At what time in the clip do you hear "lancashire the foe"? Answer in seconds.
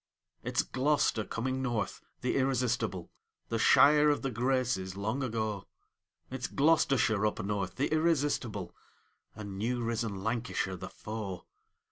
10.23-11.45